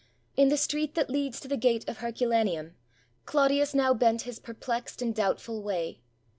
[0.35, 2.73] In the street that leads to the gate of Herculaneum,
[3.27, 5.99] Clodius now bent his perplexed and doubtful way.